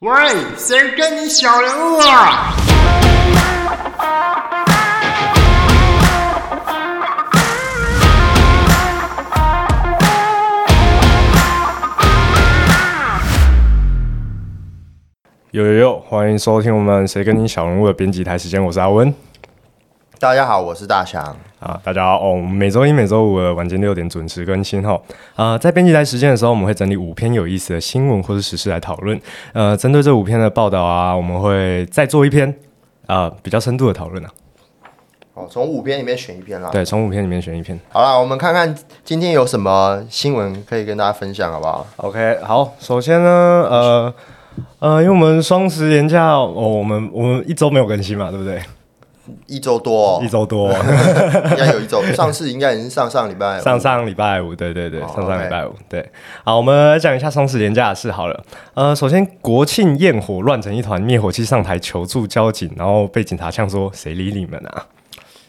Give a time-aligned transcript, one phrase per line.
[0.00, 0.12] 喂，
[0.58, 2.54] 谁跟你小人物啊？
[15.52, 19.10] 有有有，欢迎收听我们《谁跟你小人物》的编辑台时间，我是阿温
[20.18, 21.22] 大家好，我是大翔。
[21.60, 22.30] 啊，大家好哦。
[22.30, 24.98] 我们每周一、每周五的晚间六点准时更新哈。
[25.34, 29.20] 啊，在编辑台时间的时候，我们会整理五篇有意思的新闻或是时事来讨论。
[29.52, 32.52] 呃，针对这五篇的报道啊，我们会再做一篇
[33.06, 34.30] 啊比较深度的讨论啊。
[35.34, 36.70] 哦，从五篇里面选一篇啦。
[36.72, 37.78] 对，从五篇里面选一篇。
[37.90, 38.74] 好啦，我们看看
[39.04, 43.28] 今天有什么新闻可以跟大家分享，好不好？OK，好，首先呢，
[43.68, 44.14] 呃
[44.78, 48.62] 呃，因为我们双十连假哦，我们我们一周没有更新嘛，对不对？
[49.46, 50.70] 一周多、一哦，周多。
[51.50, 52.02] 应该有一周。
[52.14, 56.08] 上次应该已经上上礼拜五上上礼拜五，对对对，哦上上礼拜五，对。
[56.44, 58.44] 好，我们来讲一下双十连假的事好了。
[58.74, 64.86] 呃，首先国庆焰火乱成一团，灭火器上台求助交警，然后被警察呛说：“谁理你们啊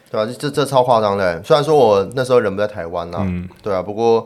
[0.09, 1.43] 对吧、这这超夸张的。
[1.43, 4.25] 虽然说我那时候人不在台湾啦，嗯对啊，不过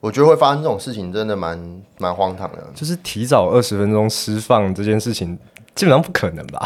[0.00, 5.38] 我觉得会发生这种事情，真的蛮蛮荒唐的。？”就是提早二十分钟释放这件事情，
[5.76, 6.60] 基本上不可能吧？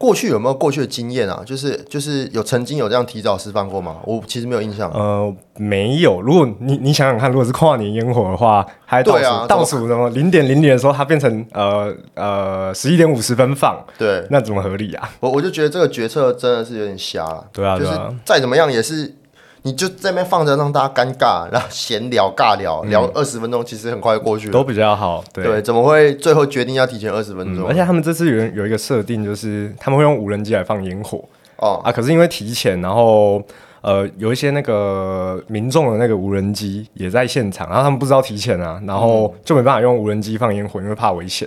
[0.00, 1.42] 过去有没有过去的经验啊？
[1.44, 3.96] 就是就是有曾经有这样提早释放过吗？
[4.06, 4.90] 我其实没有印象。
[4.92, 6.22] 呃，没有。
[6.22, 15.06] 如果你你想想看，如果是跨年烟火的话，还倒数、倒数什么零点零点的时候，它变成呃呃十一点五十分放，对那怎么合理啊？
[15.20, 17.44] 我我就觉得这个决策真的是有点瞎了。
[17.52, 17.90] 对啊，就是。
[18.24, 19.14] 再怎么样也是，
[19.62, 24.52] 你就在那边放着让大家尴尬，然后闲聊尬聊，聊二十分钟，其实很快就过去了。
[24.52, 25.44] 嗯都比较好，对。
[25.44, 27.66] 对，怎么会最后决定要提前二十分钟？
[27.68, 31.22] 而且他们这次有有一个设定，就是他们会用无人机来放烟火
[31.58, 31.92] 哦，啊。
[31.92, 33.42] 可是因为提前，然后
[33.82, 41.46] 呃有一些那个民众的那个无人机也在现场，然后他们不知道提前啊，然后就没办法用无人机放烟火，因为怕危险。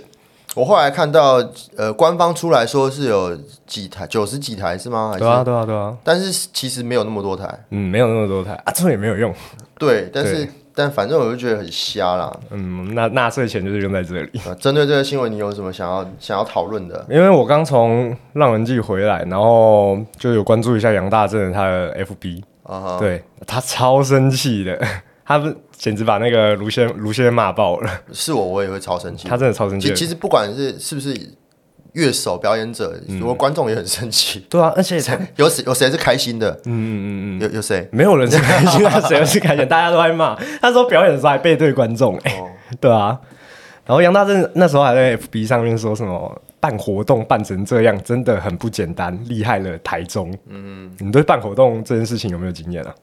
[0.54, 1.44] 我后来看到
[1.76, 5.10] 呃，官方出来说是有几台，九十几台是吗？
[5.12, 5.24] 还是？
[5.24, 7.46] 对啊，对啊，对啊，但是其实没有那么多台。
[7.70, 9.34] 嗯，没有那么多台啊，这也没有用。
[9.78, 12.32] 对，但是但反正我就觉得很瞎啦。
[12.50, 14.38] 嗯，那纳税钱就是用在这里。
[14.40, 17.04] 啊，针对这个新闻，你有什么想要想要讨论的？
[17.10, 24.80] 因为我刚从浪人记回来，然后就有关注一下杨大正的他的 FB，啊哈，对他超生气的，
[25.24, 29.26] 他不简直把那个卢先卢先骂爆了，是我我也会超生气。
[29.28, 29.88] 他真的超生气。
[29.88, 31.16] 其其实不管是是不是
[31.92, 34.44] 乐手表演者，嗯如果观众也很生气。
[34.50, 36.50] 对啊，而且他有谁有谁是开心的？
[36.64, 37.88] 嗯嗯嗯嗯，有有谁？
[37.92, 39.66] 没有人是开心，他 谁是开心？
[39.68, 40.36] 大家都在骂。
[40.60, 43.18] 他说表演的时候还背对观众，哎、哦 对啊。
[43.86, 50.34] 然后杨大正那时候还在 FB 上面说什么办活动办成这样真的很不简单，厉害了台中。
[50.48, 52.94] 嗯，你对办活动这件事情有没有经验啊？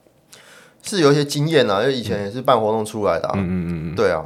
[0.82, 3.32] 是有一些经验啊，因为以前也是办活动出来的、啊。
[3.36, 3.94] 嗯嗯嗯嗯。
[3.94, 4.24] 对啊，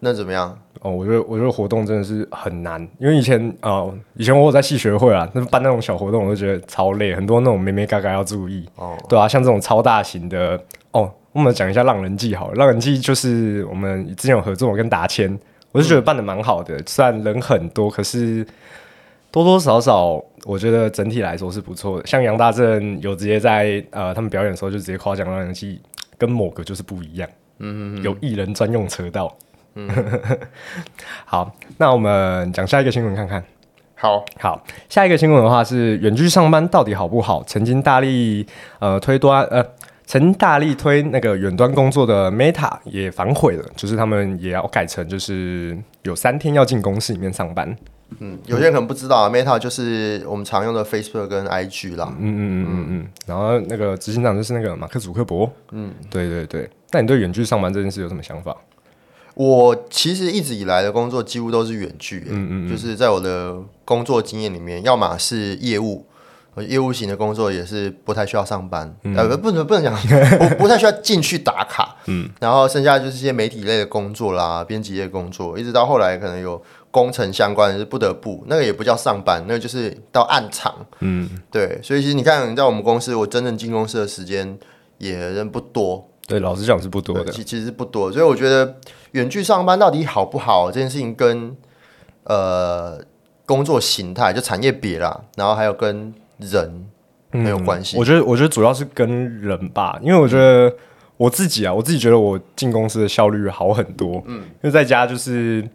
[0.00, 0.58] 那怎么样？
[0.80, 8.68] 哦，我觉得我觉得活动真的是很难，因为以前呃以前我有在系学会啊，那办那种小活动我都觉得超累，很多那种咩咩嘎嘎要注意。
[8.74, 10.60] 哦，对啊，像这种超大型的
[10.90, 15.38] 哦，我们讲一下《浪人记》好了，《浪人记》就是我们之前有合作，我跟达谦，
[15.70, 18.44] 我就觉得办的蛮好的，虽然人很多，可是
[19.32, 22.06] 多多少少我觉得整体来说是不错的。
[22.06, 25.80] 像杨大正有直接在呃他们表演的时候就直接夸奖《浪人记》
[26.18, 27.28] 跟某个就是不一样，
[27.58, 29.36] 嗯嗯有艺人专用车道。
[29.74, 29.88] 嗯，
[31.24, 33.42] 好，那我们讲下一个新闻看看。
[33.94, 37.42] 好，好，下一个新闻的话是远距上班到底好不好？
[37.44, 38.46] 曾经大力
[38.80, 39.64] 呃推端呃，
[40.04, 47.74] 曾经大力推那个远端工作的 Meta 也反悔了，就是他们也要改成就是有三天要进公司里面上班。
[48.20, 52.14] 嗯，有些人可能不知道啊，Meta 就是我们常用的 Facebook 跟 IG 啦。
[52.18, 53.08] 嗯嗯嗯嗯嗯。
[53.26, 55.50] 然后那个执行长就是那个马克祖克伯。
[55.70, 56.68] 嗯，对对对。
[56.90, 58.56] 那你对远距上班这件事有什么想法？
[59.34, 66.06] 我其实一直以来的工作几乎都是远距，嗯嗯嗯，就是在我的工作经验里面，要么是业务。
[66.54, 69.96] 呃业务型的工作也是不太需要上班，呃，不不能不能讲，
[70.38, 76.62] 不不太需要进去打卡，嗯，然后剩下就是一些媒体类的工作啦，编辑类的工作，一直到后来可能有
[76.92, 84.56] 工程相关的是不得不，那个也不叫上班，那个就是到暗场，嗯，对，所以其实你看，在我们公司，我真正进公司的时间
[84.98, 87.32] 也人不多，对，老实讲是不多的。
[87.32, 88.76] 其其实不多，所以我觉得
[89.12, 91.56] 远距上班到底好不好这件事情跟
[92.24, 93.00] 呃
[93.46, 96.86] 工作形态就产业别啦，然后还有跟人
[97.32, 97.96] 很有关系。
[97.96, 100.70] 我觉得，我觉得主要是跟人吧，因为我觉得
[101.16, 104.22] 我自己啊，我自己觉得我进公司的效率好很多。
[104.26, 105.66] 嗯，因为在家就是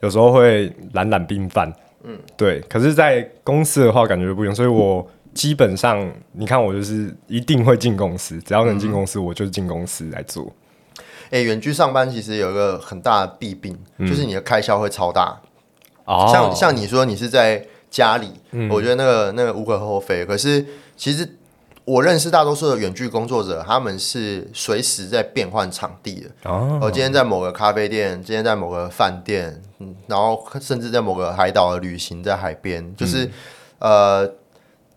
[0.00, 1.72] 有时候会懒懒病犯。
[2.02, 2.60] 嗯，对。
[2.68, 10.50] 可是，在公司的话，感觉不一样，所以我基本上，你看我就是一定会进公司，只要能进公司，我就进公司来做。
[11.30, 15.38] 哎，远距上班其实有一个很大的弊病，就是你的开销会超大。
[16.06, 18.28] 哦，像像你说你是在家里，
[18.70, 20.24] 我觉得那个那个无可厚非。
[20.24, 20.64] 可是
[20.96, 21.28] 其实
[21.84, 26.30] 我认识大多数的远距工作者，他们是随时在变换场地的。
[26.50, 33.28] 哦，我今天在某个咖啡店，今天在某个饭店，嗯，然后甚至在某个海岛的旅行，在海边，就是、
[33.78, 34.30] 呃，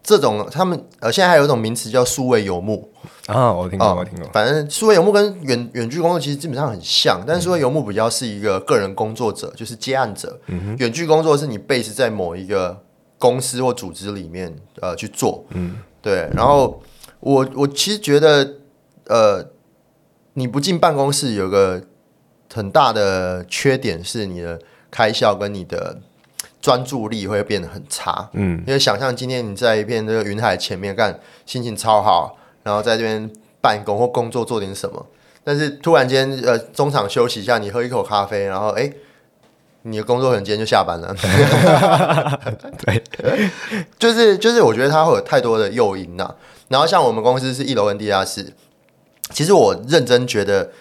[0.03, 2.91] 这种他们呃，现在还有一种名词叫数位游牧。
[3.27, 4.29] 啊，我听过，啊我听过。
[4.33, 10.39] 反正数位游牧跟远远距工作其实基本上很像，但是数位游牧比较是一个个人工作者，就是接案者。
[10.77, 12.77] 远距工作是你 base 在某一个
[13.17, 16.29] 公司或组织里面呃去做，嗯，对。
[16.35, 16.83] 然后
[17.21, 18.57] 我我其实觉得
[19.07, 19.43] 呃，
[20.33, 21.81] 你不进办公室有个
[22.53, 24.59] 很大的缺点是你的
[24.91, 25.99] 开销跟你的
[26.61, 28.29] 专注力会变得很差。
[28.33, 35.07] 嗯，因为想象今天你在一片这个云海前面干，心情超好，然后在这边办公或工作做点什么，
[35.43, 38.93] 但是突然间呃中场休息一下，你喝一口咖啡，然后哎。
[39.83, 41.13] 你的工作可能今天就下班了，
[42.85, 43.03] 对，
[43.99, 46.33] 就是就是，我觉得它会有太多的诱因呐、
[46.69, 48.53] 然后像我们公司是一楼跟地下室，
[49.31, 50.71] 其实我认真觉得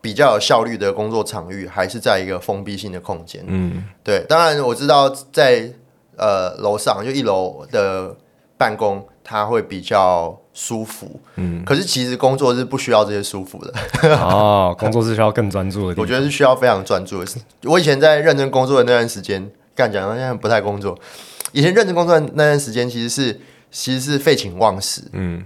[0.00, 3.42] 比较有效率的工作场域还是在一个封闭性的空间。
[3.46, 5.72] 嗯，对，当然我知道在
[6.16, 8.14] 呃楼上就一楼的
[8.58, 11.18] 办公，它会比较舒服。
[11.36, 13.72] 嗯，可是其实工作是不需要这些舒服的，
[14.20, 15.94] 哦，工作是需要更专注的。
[15.98, 17.32] 我觉得是需要非常专注的。
[17.64, 20.98] 我以前在认真工作的那段时间，干讲到现在不太工作。
[21.52, 23.40] 以前认真工作的那段时间，其实是
[23.70, 25.02] 其实是废寝忘食。
[25.12, 25.42] 嗯，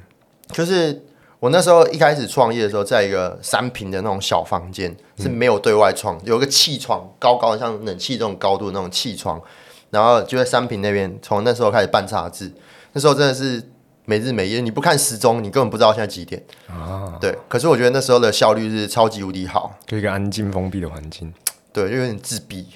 [0.50, 1.00] 就是
[1.38, 9.40] 我那时候一开始创业的时候，在一个三平的那种小房间，是没有对外窗，有一个气窗，高高的像冷气这种高度的那种气窗，
[9.90, 12.52] 然后就在三平那边，从那时候开始办杂志，
[12.94, 13.62] 那时候真的是
[14.04, 17.16] 没日每夜，你不看时钟，你根本不知道现在几点啊。
[17.20, 21.32] 对，可是我觉得那时候的效率是超级无敌好，就一个安静封闭的环境。
[21.72, 22.68] 对，就有点自闭。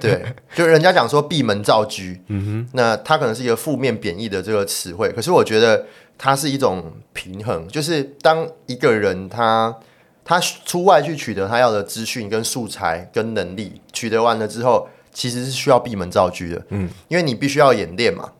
[0.00, 0.24] 对，
[0.54, 5.84] 就人家讲说闭门造车，嗯哼，那它可能是一个负面贬义的这个词汇，可是我觉得
[6.16, 9.76] 它是一种平衡，就是当一个人他
[10.24, 18.32] 他出外去取得他要的资讯、跟素材、跟能力，取得完了之后，其实是需要闭门造车的，嗯，因为你必须要演练嘛。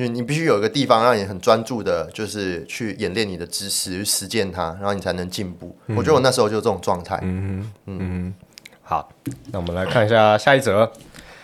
[0.00, 5.76] 因为你必须有一个地方让你很专注的，就是去演练你的知识，去实践它，然后你才能进步。
[5.88, 7.20] 我觉得我那时候就这种状态。
[7.22, 8.34] 嗯嗯
[8.82, 9.10] 好，
[9.52, 10.90] 那我们来看一下下一则。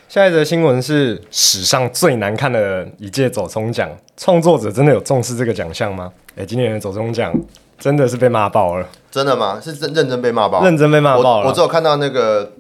[0.09, 6.11] 下一则新闻是史上最难看的一届走中奖，创作者真的有重视这个奖项吗？
[6.37, 7.39] 哎、今年的走中奖
[7.79, 9.61] 真的是被骂爆了，真的吗？
[9.63, 10.65] 是真认真被骂爆？
[10.65, 11.49] 认真被骂爆我。
[11.49, 11.61] 我只。
[11.61, 12.53] 有看到那个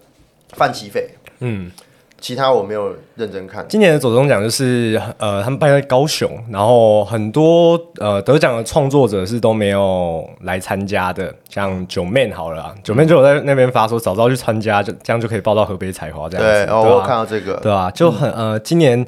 [0.51, 1.71] 范奇斐，嗯，
[2.19, 3.65] 其他我没有认真看。
[3.69, 16.67] 今年的走中奖就是呃，他们办在高雄，然后很多呃得奖的创作者是都没有来参加的，像九妹好了啊，九妹就有在那边发说，早知道去参加，就这样就可以报到河北采花这样子。
[16.67, 17.55] 对，哦，我有看到这个。
[17.57, 19.07] 对啊，就很呃，今年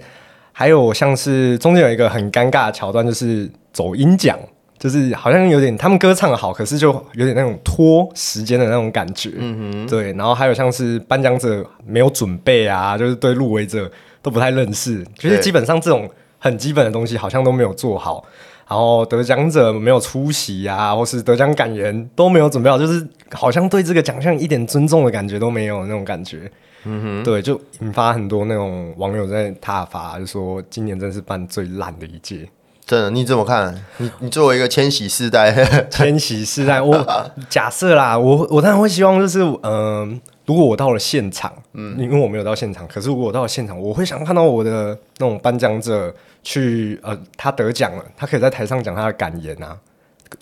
[0.53, 4.39] 还有像是中间有一个很尴尬的桥段，就是走音奖，
[4.79, 9.33] 就是好像有点他们歌唱的好，可是就有点那种拖时间的那种感觉。
[9.37, 10.13] 嗯哼，对。
[10.13, 13.91] 然后还有像是颁奖者没有准备啊，就是对入围者
[14.23, 16.09] 都不太认识，就是基本上这种
[16.39, 18.25] 很基本的东西好像都没有做好。
[18.69, 26.51] 然后得奖者没有出席啊，或是得奖感言都没有准备好，就是好像对这个奖项一点尊重的感觉都没有那种感觉。
[26.85, 32.47] 嗯哼对，就引发很多那种网友在挞伐，就说今年真是办最烂的一届。
[32.89, 33.75] 真的，你怎么看？
[33.99, 35.53] 你你作为一个 千禧世代，
[35.91, 37.07] 千禧世代，我
[37.51, 49.77] 假设啦，我我当然会希望就是，嗯、如果我到了现场，嗯，因为我没有到现场，可是如果我到了现场，我会想看到我的那种颁奖者去，呃，他得奖了，他可以在台上讲他的感言啊，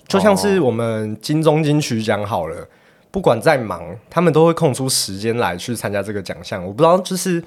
[0.06, 2.56] 就像是我们金钟金曲奖好了。
[3.10, 6.62] 不管再忙，他们都会空出时间来去参加这个奖项。
[6.62, 7.42] 我不知道，就是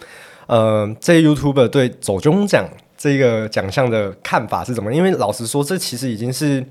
[0.47, 2.67] 呃，这些 YouTuber 对走中奖
[2.99, 4.93] 这个奖项的看法是怎么？
[4.93, 6.61] 因为老实说，这其实已经是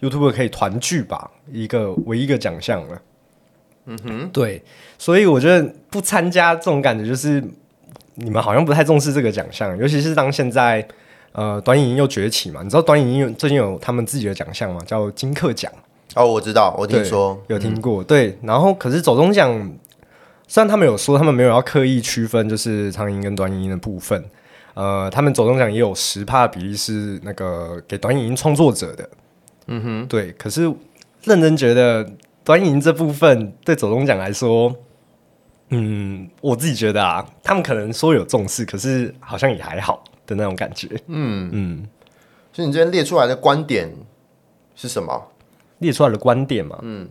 [0.00, 3.00] YouTuber 可以团聚吧一个唯一一个奖项了。
[3.84, 4.60] 嗯哼，对，
[4.98, 7.40] 所以我觉得不参加这种感觉，就是
[8.16, 10.84] 你们好像不太重视这个奖项，尤其是当现在
[11.30, 12.62] 呃短影音又崛起嘛。
[12.64, 14.80] 你知道短影音有最近有他们自己的奖项吗？
[14.84, 15.70] 叫金克奖。
[16.16, 18.36] 哦，我知道，我听说有听过，对。
[18.42, 19.52] 然后可是走中奖，
[20.48, 24.24] 虽然他们有说他们没有要刻意区分，就是长影音跟短影音的部分，
[24.76, 29.08] 呃，他们走中奖也有十帕比例是那个给短影音创作者的，
[29.68, 30.30] 嗯哼，对。
[30.32, 30.70] 可是
[31.24, 32.06] 认真觉得
[32.44, 34.76] 短影音这部分对走中奖来说，
[35.70, 40.88] 嗯，我自己觉得啊，他们可能说有重视，可是好像也还好的那种感觉。
[41.06, 41.88] 嗯嗯，
[42.52, 43.90] 所以你这边列出来的观点
[44.74, 45.28] 是什么？
[45.78, 47.08] 列出来的观点嘛，嗯，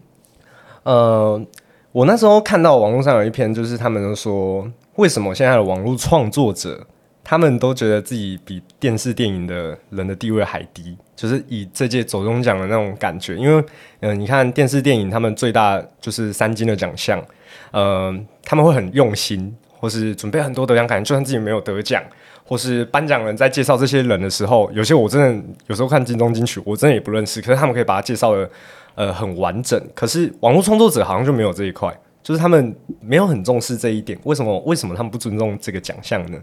[0.84, 1.44] 呃，
[1.92, 6.86] 我那时候看到网络上有一篇，就是他们都说，为什么现在的网络创作者，
[7.28, 13.36] 他们都觉得自己比电视电影的人的地位还低，就是以这届走中奖的那种感觉。
[13.36, 13.66] 因为，
[14.02, 17.20] 嗯、你看电视电影，他们最大就是三金的奖项，
[17.72, 22.04] 呃，他们会很用心，或是准备很多得奖感，就算自己没有得奖，
[22.46, 28.48] 或是颁奖人在介绍这些人的时候，有些我真的有时候看金钟金曲，我真的也不认识，可是他们可以把它介绍的
[28.94, 29.82] 呃很完整。
[29.96, 31.92] 可是网络创作者好像就没有这一块，
[32.22, 34.16] 就是他们没有很重视这一点。
[34.26, 34.60] 为什么？
[34.60, 36.38] 为什么他们不尊重这个奖项呢？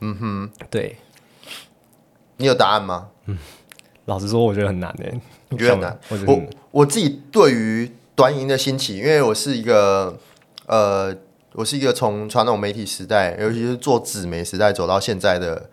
[0.00, 0.96] 嗯哼，对，
[2.36, 3.08] 你有答案吗？
[4.06, 5.98] 老实说，我觉得很难诶、你觉得很难？
[6.26, 10.18] 我我自己对于短影音的兴起，因为我是一个
[10.66, 11.14] 呃，
[11.52, 15.70] 我是一个从传统媒体时代，尤其是做纸媒时代走到现在的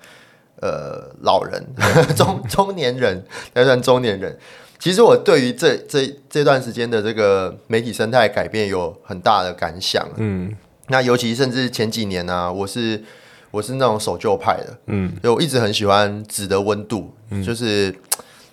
[0.61, 1.65] 呃老人，
[2.15, 4.37] 中中年人，还算中年人。
[4.79, 10.07] 其实我对于这这这段时间的这个媒体生态改变有很大的感想。
[10.17, 10.55] 嗯
[10.89, 13.03] 那尤其甚至前几年呢、我是
[13.51, 15.15] 我是那种守旧派的，嗯。
[15.21, 17.13] 所以我一直很喜欢纸的温度，
[17.45, 17.95] 就是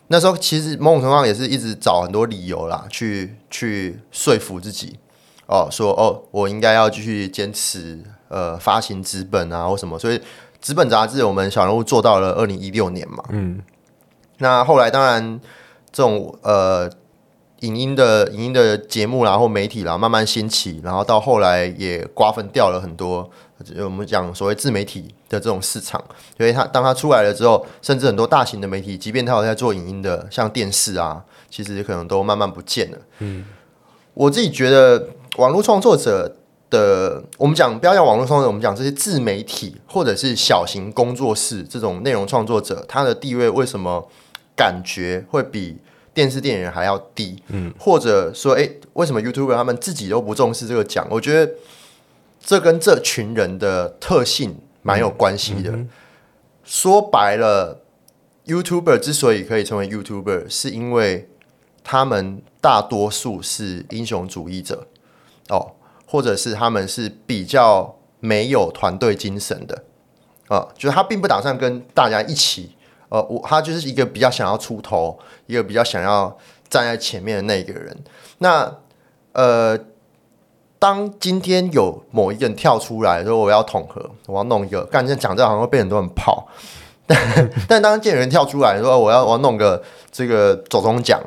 [0.09, 4.99] 那时候其实某种程度上也是一直找很多理由啦，去去说服自己，
[5.47, 10.21] 哦，说哦，我应该要继续坚持呃发行纸本啊或什么，所以
[10.61, 13.61] 纸本杂志我们小人物做到了二零一六年嘛，嗯。
[14.39, 15.41] 那后来当然
[15.93, 16.91] 这种呃
[17.61, 23.44] 影音的影音的节目啦或媒体啦慢慢兴起，然后到后来也瓜分掉了很多呃
[23.83, 26.03] 我们讲所谓自媒体的这种市场，
[26.39, 32.99] 因为它当它出来了之后，甚至很多大型的媒体，即便它有在做影音的，像电视啊，其实可能都慢慢不见了。
[33.21, 33.45] 嗯，
[34.15, 36.37] 我自己觉得网络创作者。
[36.71, 44.09] 的，我们讲不要讲网络创作者，我们讲这些自媒体或者是小型工作室这种内容创作者，他的地位为什么
[44.57, 45.77] 感觉会比
[46.13, 47.41] 电视电影人还要低？
[47.49, 51.07] 嗯，或者说，诶，为什么 YouTuber 他们自己都不重视这个奖？
[51.11, 51.53] 我觉得
[52.45, 55.79] 这跟这群人的特性蛮有关系的。
[56.63, 57.81] 说白了
[58.47, 61.29] ，YouTuber 之所以可以成为 YouTuber，是因为
[61.83, 64.87] 他们大多数是英雄主义者
[65.49, 65.73] 哦，
[66.07, 69.85] 或者是他们是比较没有团队精神的
[70.49, 72.77] 啊、就是他并不打算跟大家一起，
[73.09, 77.97] 呃，我他就是一个比较想要出头，一个比较想要站在前面的那个人。
[78.39, 78.79] 那
[79.33, 79.77] 呃，
[80.85, 86.47] 当今天有某一个人跳出来说我要统合，我要弄一个，干这讲这好像会被很多人泡。
[87.09, 91.19] 但但当见有人跳出来说我要我要弄个这个走中奖，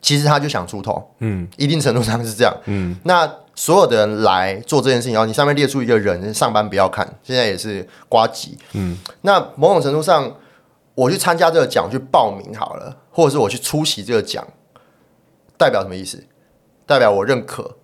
[0.00, 2.56] 其实他就想出头，嗯一定程度上是这样。
[2.66, 8.56] 嗯那所有的人来做这件事情，然后你上面列出一个人，上班不要看，现在也是瓜吉。
[8.74, 10.32] 嗯，那某种程度上，
[10.94, 14.46] 我去参加这个奖，去报名好了，或者是我去出席这个奖，
[15.56, 16.22] 代表什么意思？
[16.86, 17.78] 代表我认可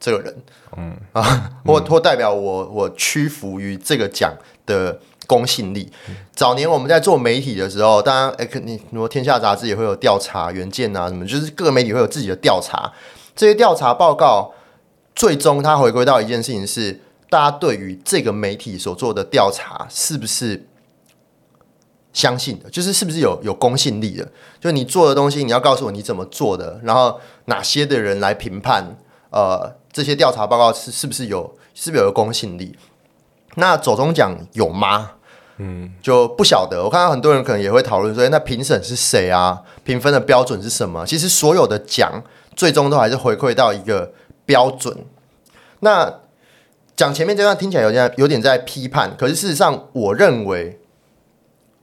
[0.00, 0.36] 这个人，
[0.76, 0.96] 嗯。
[1.12, 4.32] 啊，或或代表我我屈服于这个奖
[4.64, 5.92] 的公信力。
[6.34, 12.92] 早年我们在做媒体的时候，当然，哎、可你如果天下杂志也会有调查、原件啊什么，就是各个媒体会有自己的调查，
[13.36, 14.52] 这些调查报告
[15.14, 20.66] 最终它回归到一件事情是，大家对于这个媒体所做的调查是不是
[22.12, 24.28] 相信的，就是是不是有有公信力的？
[24.60, 28.96] 就你做的东西，你要告诉我你怎么做的，然后哪些的人来评判，
[29.30, 32.76] 呃，这些调查报告是是不是有是不是有公信力？
[33.56, 35.12] 那走中奖有吗？
[35.58, 36.82] 嗯，就不晓得。
[36.82, 39.62] 我看到很多人可能也会讨论说，那评审是谁啊？
[39.84, 41.04] 评分的标准是什么？
[41.04, 42.22] 其实所有的奖
[42.56, 44.12] 最终都还是回馈到一个
[44.46, 45.04] 标准。
[45.80, 46.20] 那
[46.96, 50.78] 讲前面这段听起来有点有点在批判，可是事实上，我认为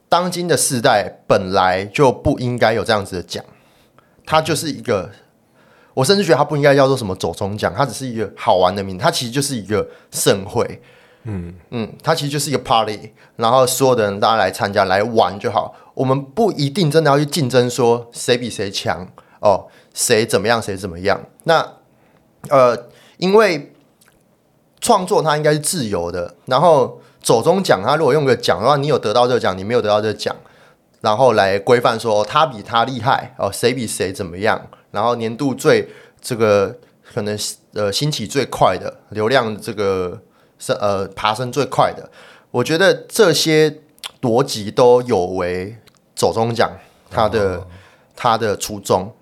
[0.08, 3.44] 当今的世代本来就不应该有这样子的奖，
[4.24, 5.10] 它就是一个，
[5.98, 10.80] 我甚至觉得它不应该叫做什么走中奖，它只是一个好玩的名，它其实就是一个盛会。
[11.24, 15.74] 嗯嗯，它其实就是一个 party，然后所有的人大家来参加来玩就好。
[15.94, 19.08] 我们不一定真的要去竞争，说谁比谁强
[19.40, 21.20] 哦，谁怎么样谁怎么样。
[21.42, 21.68] 那
[22.48, 22.86] 呃，
[23.16, 23.74] 因为
[24.80, 30.36] 创作它应该是自由的，然后走中奖，它如果用个奖的话，你有得到这个奖，你没有得到这个奖，
[31.00, 35.88] 然后来规范说、哦他比他厉害哦，谁比谁怎么样，然后年度最
[36.20, 36.76] 这个
[37.12, 37.38] 可能
[37.74, 40.20] 呃兴起最快的流量这个
[40.58, 42.10] 是呃爬升最快的，
[42.50, 43.80] 我觉得这些
[44.22, 45.76] 逻辑都有违
[46.14, 46.70] 走中奖
[47.10, 47.66] 它的、
[48.14, 49.12] 它的初衷，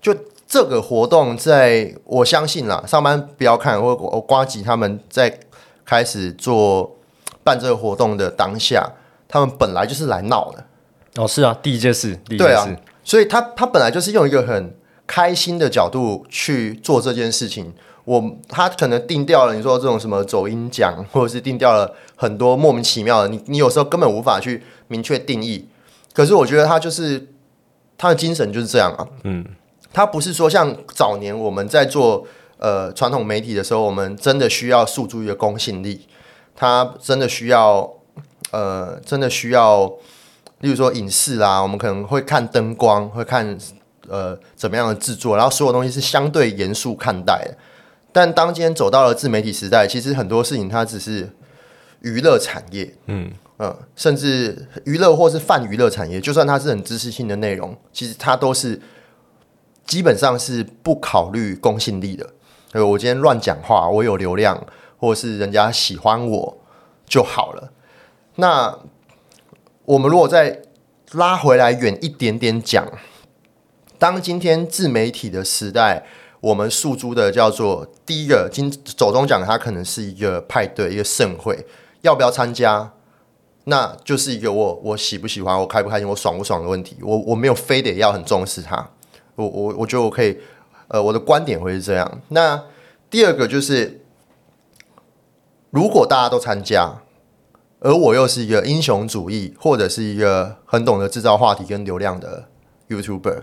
[0.00, 0.14] 就。
[0.50, 5.38] 这个活动在我相信啦，上班不要看，我我瓜吉他们在
[5.84, 6.96] 开始做
[7.44, 8.90] 办这个活动的当下，
[9.28, 10.64] 他们本来就是来闹的，
[11.16, 14.74] 哦，是啊，第一件事，第一对啊件事，，所以他他本来就是用一个很
[15.08, 17.74] 开心的角度去做这件事情。
[18.04, 25.68] 我他可能定掉了你说这种什么走音奖，或者是定掉了很多莫名其妙的，你你有时候根本无法去明确定义。
[26.14, 27.28] 可是我觉得他就是
[27.98, 29.44] 他的精神就是这样啊，嗯，
[29.92, 36.06] 他不是说像早年我们在做呃传统媒体的时候，我们真的需要诉诸一个公信力，
[36.56, 37.92] 他真的需要
[38.52, 39.86] 呃真的需要，
[40.60, 43.58] 例如说影视啦，我们可能会看灯光，会看
[44.08, 47.56] 呃怎么样的制作，然后所有东西是相对严肃看待的。
[48.12, 51.30] 但当今天走到了自媒体时代，其实很多事情它只是
[52.00, 58.80] 娱乐产业，嗯嗯，甚至娱乐或是泛娱乐产业，就算它是很知识性的内容，其实它都是
[59.86, 62.26] 基本上是不考虑公信力的。
[62.72, 64.66] 呃，我今天乱讲话，我有流量，
[64.98, 66.58] 或是人家喜欢我
[67.06, 67.72] 就好了。
[68.36, 68.78] 那
[69.84, 70.62] 我们如果再
[71.12, 72.86] 拉回来远一点点讲，
[73.98, 76.06] 当今天自媒体的时代。
[76.40, 81.66] 我们诉诸的叫做第一个今走中讲，它可能是一个派对、一个盛会，
[82.02, 82.92] 要不要参加，
[83.64, 86.96] 那就是一个我我喜不喜欢、我开不开心、我爽不爽的问题。
[87.02, 88.88] 我我没有非得要很重视它，
[89.34, 90.38] 我我我觉得我可以，
[90.86, 92.22] 呃，我的观点会是这样。
[92.28, 92.62] 那
[93.10, 94.00] 第二个就是，
[95.70, 97.02] 如果大家都参加，
[97.80, 102.44] 而我又是一个英雄主义或者是一个很懂得制造话题跟流量的
[102.88, 103.42] YouTuber，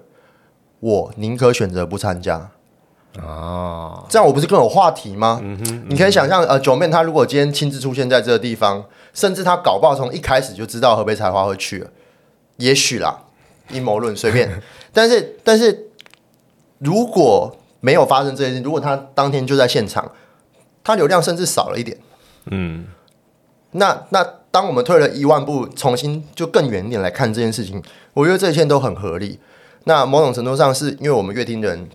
[0.79, 2.51] 我宁可选择不参加。
[3.21, 5.39] 哦，这样我不是更有话题吗？
[5.41, 11.89] 嗯哼，你可以想象，呃，九妹她如果今天亲自出现在这个地方，甚至她搞不好从一开始就知道河北采花会去了，
[12.57, 13.23] 也许啦，
[13.69, 14.61] 阴谋论随便。
[14.91, 15.87] 但是，但是
[16.79, 20.11] 如果没有发生这件事，如果他当天就在现场，
[20.83, 21.97] 他流量甚至少了一点，
[22.51, 22.87] 嗯，
[23.71, 27.81] 那那当我们退了一万步，重新就更远一点来看这件事情，
[28.13, 29.39] 我觉得这一切都很合理。
[29.85, 31.89] 那某种程度上是因为我们乐听人。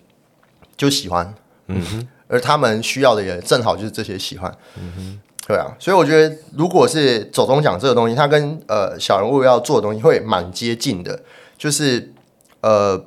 [0.77, 1.31] 就喜欢，
[1.67, 11.19] 嗯哼，而他们需要的也正好就是这些喜欢，嗯哼，对啊，所以我觉得如果是走中奖这个东西，它跟呃小人物要做的东西会蛮接近的，
[11.55, 12.11] 就是
[12.61, 13.05] 呃，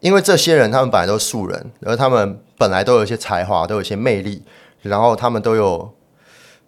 [0.00, 4.42] 因为这些人他们本来都是素人，而他们本来都有一些才华，都有一些魅力，
[4.82, 5.90] 然后他们都有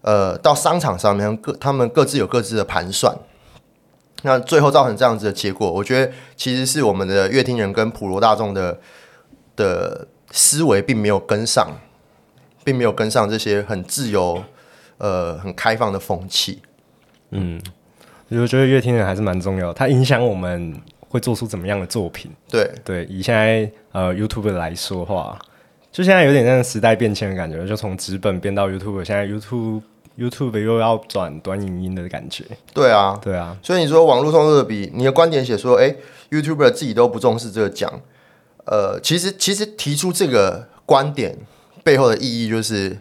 [0.01, 3.15] 呃到商场上面各他们各自有各自的盘算，
[4.23, 8.79] 那最后造成这样子的结果，我觉得其实是我们的乐听人跟普罗大众的。
[9.57, 11.69] 的思维并没有跟上，
[12.65, 14.43] 并没有跟上这些很自由、
[14.97, 16.63] 呃很开放的风气。
[17.31, 17.61] 嗯，
[18.31, 22.31] 我觉得乐听人还是蛮重要，它影响我们会做出怎么样的作品。
[22.49, 25.39] 对对，以现在呃 YouTube 来说话，
[25.93, 29.83] 就现在有点像时代变迁的感觉，就从纸本变到 YouTube，现在 YouTube
[30.19, 32.45] YouTube 又要转短影音的感觉。
[32.75, 35.95] 对啊，对啊，所以你说网络上热比，你的观点写说，哎
[36.31, 38.01] ，YouTuber 自己都不重视这个奖。
[38.67, 41.39] 呃，其实其实提出这个观点
[41.83, 42.99] 背后的意义，就是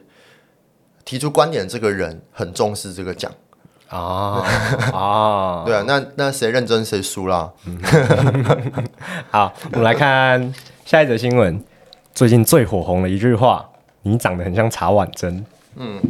[1.03, 3.31] 提出观点这个人很重视这个奖
[3.89, 4.45] 啊
[4.93, 7.51] 啊， 对啊，那那谁认真谁输啦。
[9.29, 10.53] 好，我们来看
[10.85, 11.61] 下一则新闻，
[12.13, 13.69] 最近最火红的一句话
[14.03, 15.45] ：“你长得很像茶碗蒸。”
[15.75, 16.01] 嗯，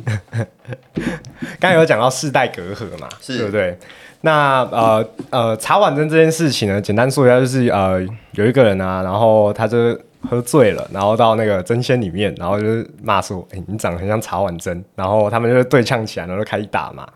[1.60, 3.78] 刚才有讲到世代隔阂嘛，对不对？
[4.22, 9.98] 那呃呃，茶碗蒸这件事情呢，简单说一下，就是呃，有一个人啊，然后他就
[10.30, 17.08] 喝醉了，然后到那个蒸鲜里面，然后就是骂说：“哎，你长得很像茶碗蒸。”然后他们就对呛起来，然后就开始打嘛。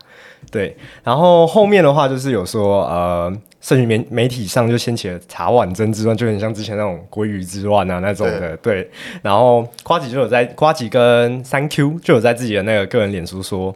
[0.50, 8.56] 对，然后后面的话就是有说，呃，社群媒媒体上就掀起了茶碗蒸之乱，就很像之前那种鲑鱼之乱啊那种的。
[8.58, 8.88] 对，
[9.22, 13.74] 然后瓜吉就有在瓜吉跟三 Q 就有在自己的那个个人脸书说。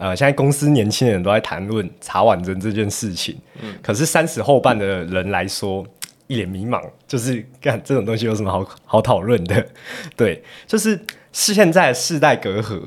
[0.00, 5.84] 呃，现在公司年轻人都在谈论茶碗蒸这件事情，嗯，可是三十后半的人来说，
[6.28, 9.66] 一脸迷茫，就是干这种东西有什么好好讨论的？
[10.14, 10.96] 对，就是
[11.32, 12.80] 是现在世代隔阂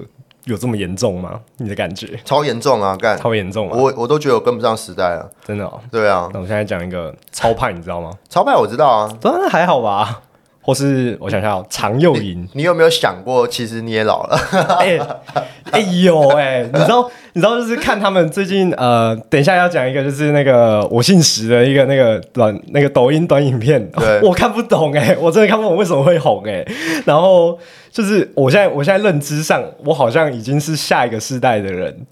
[0.45, 1.39] 有这么严重吗？
[1.57, 2.19] 你的感觉？
[2.25, 3.77] 超严重啊，干超严重啊！
[3.77, 5.79] 我我都觉得我跟不上时代了，真的哦。
[5.91, 8.11] 对啊，那我现在讲一个超派，你知道吗？
[8.29, 10.21] 超派我知道啊，当然还好吧。
[10.61, 12.47] 或是我想想，常又赢。
[12.53, 14.37] 你有没有想过，其实你也老了？
[14.79, 14.99] 哎
[15.71, 23.89] 哎有哎，你知道你知道就是看他们最近呃，等一下要讲一个就是那个我姓石的一个那个短那个抖音短影片，
[24.21, 26.65] 我看不懂哎，我真的看不懂为什么会红哎。
[27.05, 27.57] 然后
[27.89, 32.05] 就是我现在我现在认知上，我好像已经是下一个世代的人，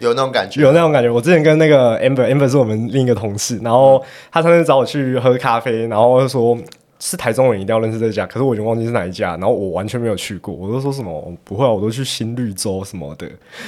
[0.00, 1.08] 有那种感觉，有那种感觉。
[1.08, 6.58] 我之前跟那个 amber amber 是我们另一个同事，然后他上次找我去喝咖啡，然后说。
[7.00, 10.54] 是台中人一定要认识这家，可是我已经忘记是哪一家，然后我完全没有去过。
[10.54, 13.26] 我都说什么不会啊，我都去新绿洲什么的。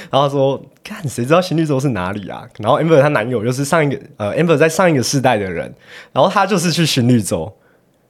[0.09, 2.47] 然后他说，看谁知道新绿洲是哪里啊？
[2.57, 5.71] 然后 amber 她男友就是上一个呃 amber 在上一个世代的人，
[6.11, 7.53] 然后他就是去新绿洲，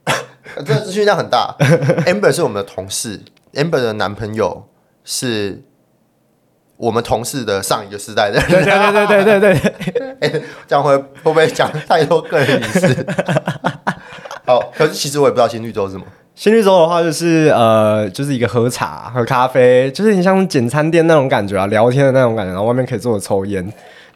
[0.57, 1.55] 这个资讯量很大。
[2.05, 3.19] Amber 是我们的同事
[3.53, 4.67] ，Amber 的男朋友
[5.03, 5.63] 是
[6.77, 8.47] 我们同事的上一个时代的人。
[8.49, 13.05] 对对对对对对对， 这样会会不会讲太多个人隐私？
[14.47, 16.05] 好，可是其实我也不知道新绿洲是什么。
[16.33, 23.61] 新绿洲的话就是呃，就是一个喝茶、喝咖啡，就是你像简餐店那种感觉啊，聊天的那种感觉，然后外面可以坐着抽烟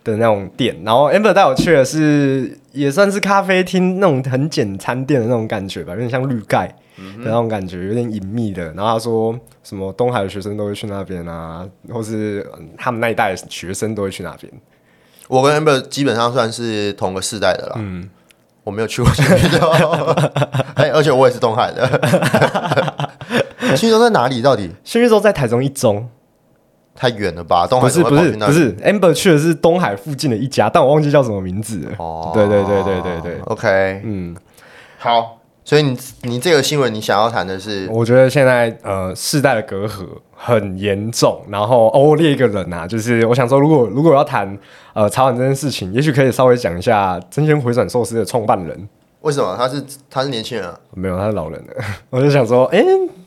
[0.06, 0.74] 的那种店。
[0.86, 8.72] 然后 Amber 带我去的是也算是咖啡厅那种很简餐店的那种感觉吧，有点像绿盖的那种感觉，有点隐秘的。
[8.74, 14.50] 然后他说什么东海的学生都会去那边啊，或是嗯他们那一代的学生都会去那边。
[15.28, 17.76] 我跟 Amber 基本上算是同个世代的啦。
[17.80, 18.08] 嗯，
[18.64, 19.68] 我没有去过新绿洲，
[20.76, 23.10] 哎，而且我也是东海的。
[23.76, 24.42] 新绿洲在哪里？
[24.42, 26.08] 到底新绿洲在台中一中，
[26.96, 27.66] 太远了吧？
[27.68, 31.92] 东海不是不是不是，Amber 去的是东海附近的一家，但我忘记叫什么名字了。
[31.98, 34.36] 哦，对对对对对对，OK，嗯。
[34.98, 35.38] 好。
[35.64, 44.58] 所以你你这个新闻你想要谈的是我觉得现在呃世代的隔阂很严重，然后哦，我列一个人啊，就是我想说，如果如果要谈
[44.94, 48.90] 呃茶碗这件事情，也许可以稍微讲一下真鲜回转寿司的创办人，
[49.22, 49.56] 为什么？
[49.56, 50.78] 他是他是年轻人啊？
[50.96, 51.60] 没有他是老人。
[51.68, 51.74] 了，
[52.10, 52.84] 我就想说，哎、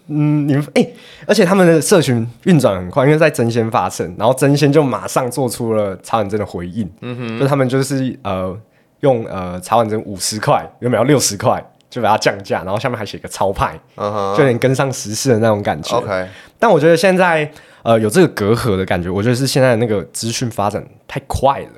[0.08, 0.86] 嗯，你们哎、
[1.26, 8.54] 而且他们的社群运转很快，因为在争先发生，然后争先就马上做出了茶碗蒸的回应，嗯哼，就他们就是呃
[9.00, 11.64] 用呃茶碗蒸五十块，原本要六十块，
[11.94, 15.96] 就把它降价，然后下面还写个超派，就有点跟上时事的那种感觉。
[15.96, 16.28] ，OK，
[16.58, 17.48] 但我觉得现在
[17.84, 21.68] 呃有这个隔阂的感觉，我觉得是现在那个资讯发展太快了，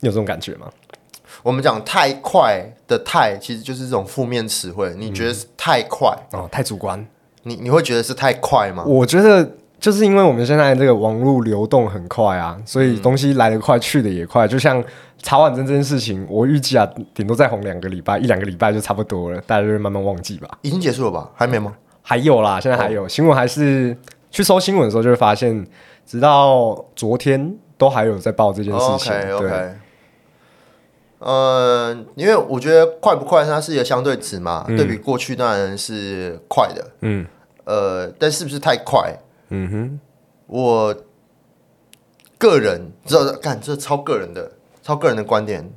[0.00, 0.66] 你有这种感觉吗？
[1.44, 4.92] 我们讲太快的太，其实就是这种负面词汇。
[4.98, 6.12] 你觉得是太快？
[6.32, 7.06] 哦，太主观。
[7.44, 8.82] 你你会觉得是太快吗？
[8.84, 9.48] 我觉得
[9.78, 14.48] 就是因为我们现在这个网络流动很快啊，所以东西来得快，去的也快。
[14.48, 14.82] 就像
[15.22, 20.58] 茶碗蒸这件事情，我预计啊，顶多再红两个礼拜，一两个礼拜就差不多了，大家就会慢慢忘记吧。
[20.62, 21.30] 已经结束了吧？
[21.34, 21.74] 还没吗？
[22.02, 23.96] 还有啦，现在还有、新闻，还是
[24.30, 25.66] 去搜新闻的时候就会发现，
[26.06, 29.12] 直到昨天都还有在报这件事情。
[29.12, 29.74] OK 对 OK。
[31.18, 36.86] 呃，因为我觉得快不快，它是一个相对值嘛，对比过去当然是快的。
[37.00, 37.26] 嗯
[37.64, 39.18] 呃，但是不是太快？
[39.50, 40.00] 嗯哼，
[40.46, 40.94] 我
[42.38, 44.52] 个人这干这超个人的，
[44.88, 45.70] 超个人的观点，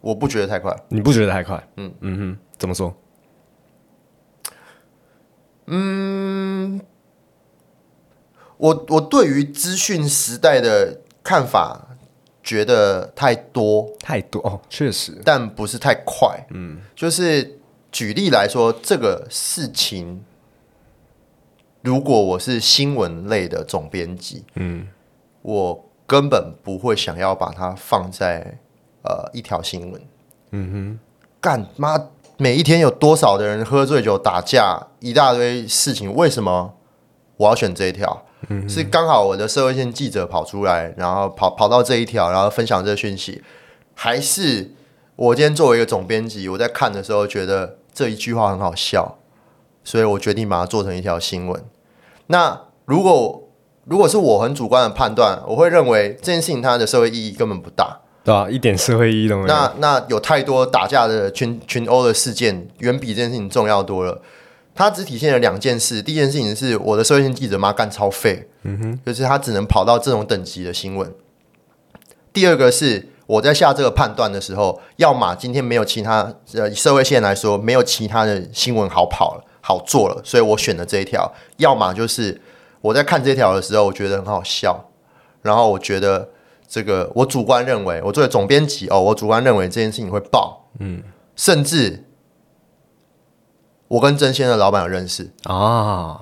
[0.00, 0.76] 我不觉得太快。
[0.88, 1.64] 你不觉得太快？
[1.76, 2.92] 嗯嗯哼，怎么说？
[5.66, 6.80] 嗯
[8.56, 11.96] 我我对于资讯时代的看法，
[12.42, 16.44] 觉得太多，太多哦，确实，但不是太快。
[16.50, 17.60] 嗯，就是
[17.92, 20.24] 举例来说，这个事情，
[21.82, 24.88] 如果我是新闻类的总编辑，嗯
[25.42, 28.58] 我根本不会想要把它放在
[29.02, 30.02] 呃一条新闻。
[30.50, 30.98] 嗯哼
[31.40, 31.98] 干妈，
[32.36, 36.74] 每一天有多少的人喝醉酒打架，一大堆事情，为什么
[37.38, 38.26] 我要选这一条？
[38.68, 43.42] 是刚好我的社会线记者跑出来，然后跑跑到这一条，然后分享这个讯息，
[43.94, 44.74] 还是
[45.16, 49.16] 我今天作为一个总编辑，我在看的时候觉得这一句话很好笑，
[49.82, 51.64] 所以我决定把它做成一条新闻。
[52.26, 53.41] 那如果
[53.84, 57.98] 如果是我很主观的判断，我会认为这件事情它的社会意义根本不大。
[58.24, 59.46] 对啊、一点社会意义都没有。
[59.48, 64.22] 那那有太多打架的群群殴的事件，远比这件事情重要多了。
[64.74, 71.12] 它只体现了两件事，第一件事情是我的社会性记者妈干超废，嗯哼，就是他只能跑到这种等级的新闻。
[72.32, 82.40] 第二个是我在下这个判断的时候，要么今天没有其他呃社会线来说，没有其他的新闻好跑了，好做了，所以我选了这一条；要么就是
[82.82, 84.90] 我在看这条的时候，我觉得很好笑，
[85.40, 86.28] 然后我觉得
[86.68, 91.02] 这个我主观认为，我作为总编辑哦，我主观认为这件事情会爆，嗯，
[91.36, 92.04] 甚至
[93.88, 95.30] 我跟真仙的老板有认识。
[95.44, 96.18] 啊，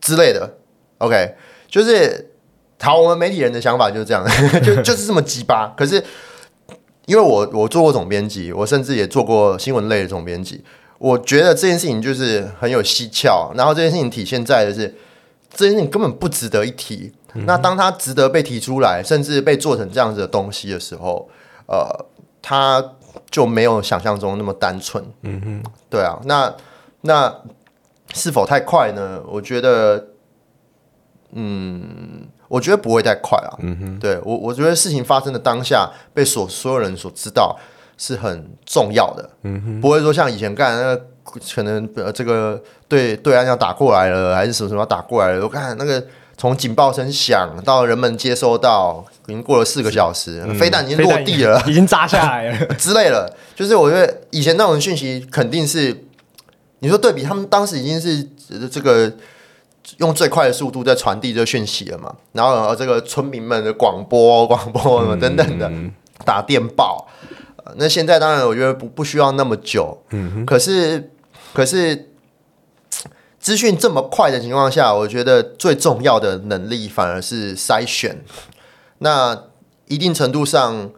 [0.00, 0.58] 之类的
[0.98, 1.34] ，OK，
[1.66, 2.32] 就是
[2.80, 4.24] 好，我们媒体人的想法就是这样，
[4.62, 5.74] 就就是这么鸡巴。
[5.76, 6.02] 可是
[7.06, 10.62] 因为我我做过总编辑，我甚至也做过新闻类的总编辑，
[10.98, 14.94] 我觉得这件事情就是很有蹊跷，然后这件事情体现在的是
[15.54, 17.12] 这件事情根本不值得一提。
[17.46, 21.28] 那当它值得被提出来，甚至被做成这样子的东西的时候，
[21.66, 21.88] 呃，
[22.40, 22.92] 它
[23.28, 25.04] 就没有想象中那么单纯。
[25.22, 26.54] 嗯哼，对啊，那
[27.00, 27.34] 那
[28.12, 29.20] 是否太快呢？
[29.26, 30.10] 我觉得，
[31.32, 33.58] 嗯，我觉得不会太快啊。
[33.58, 37.58] 嗯哼，对我我觉得事情发生的当下被所所有人所知道
[37.98, 39.30] 是很重要的。
[39.42, 41.06] 嗯哼，不会说像以前干那个
[41.54, 46.04] 可能呃这个对对岸要打过来了，还是什么什么打过来了，我看那个。
[46.36, 52.66] 从警报声响到人们接收到，已经过了四个小时，飞弹已经落地了，已经砸下来了。
[52.74, 55.96] 之类的，就是我觉得以前那种讯息肯定是
[56.80, 59.10] 你说对比，他们当时已经是呃这个
[59.98, 65.70] 用最快的速度在传递这个讯息了嘛，然后呃这个村民们的广播、广播什么等等的，
[66.24, 67.06] 打电报。
[67.64, 71.12] 呃那现在当然我觉得不不需要那么久，嗯，可是
[71.54, 72.10] 可是
[73.38, 78.22] 资讯这么快的情况下，我觉得最重要的能力反而是筛选。
[78.98, 79.44] 那
[79.86, 80.90] 一定程度上，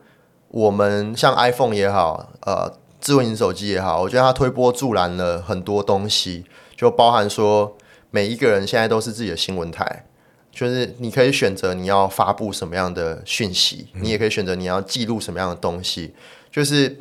[0.48, 6.44] 我们像 iPhone 也好，呃，智慧型手机也好，我觉得它推波助澜了很多东西，
[6.76, 7.76] 就包含说
[8.10, 10.06] 每一个人现在都是自己的新闻台，
[10.52, 16.14] 就是你可以选择你要发布什么样的讯息，你也可以选择你要记录什么样的东西。
[16.50, 16.98] 就是，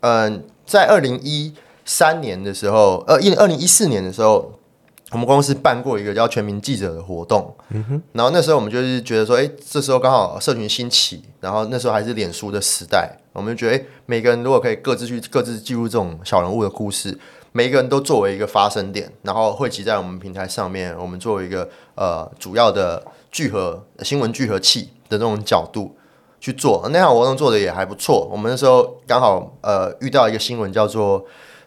[0.00, 1.54] 嗯、在二零一
[1.86, 4.52] 三年的时候，呃，一二零一四年的时候，
[5.12, 7.54] 我们公司办过一个叫全民记者的活动，
[8.12, 17.16] 然后那时候我们就是觉得说，哎，这时候刚好社群兴起，然后那时候还是脸书的时代，我们就觉得，哎，每个人如果可以各自去各自记录这种小人物的故事，
[17.52, 25.96] 每一个人都作为一个发生点，然后汇集在我们平台上面，我们作为一个呃主要的聚合新闻聚合器的这种角度
[26.40, 26.86] 去做。
[26.92, 31.24] 那场活动做的也还不错，我们那时候刚好呃遇到一个新闻叫做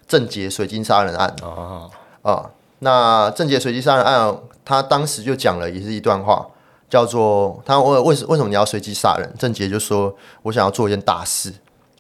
[0.10, 1.88] 郑捷水晶杀人案啊，
[2.24, 6.48] 啊、那郑捷随机杀人案，他当时就讲了也是一段话，
[6.90, 9.32] 叫做他问为什为什么你要随机杀人？
[9.38, 11.54] 郑捷就说我想要做一件大事。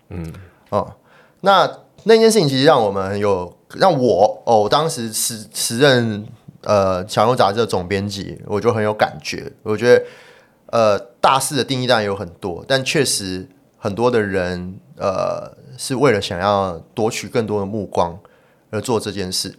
[0.09, 0.33] 嗯，
[0.71, 0.95] 哦，
[1.41, 1.71] 那
[2.05, 6.25] 那件事情其实让我们很有让我哦，我当时时时任
[6.63, 9.53] 呃《小人物》杂志的总编辑，我就很有感觉。
[9.61, 10.03] 我觉得
[10.71, 18.19] 呃大事的定义当然有很多，但确实很多的人呃是为了想要夺取更多的目光
[18.69, 19.55] 而做这件事。